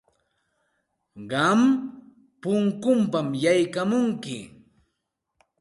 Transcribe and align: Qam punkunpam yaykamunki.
Qam 1.31 1.59
punkunpam 2.41 3.27
yaykamunki. 3.43 4.37